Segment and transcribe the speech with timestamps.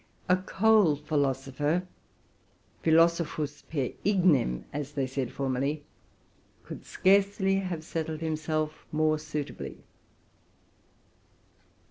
[0.27, 1.85] A coal philosopher—
[2.83, 5.81] philosophus ver ignem, as they said for merly—
[6.63, 9.77] could scarcely have settled himself more suitably.